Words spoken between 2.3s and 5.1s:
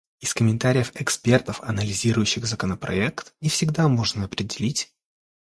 законопроект, не всегда можно определить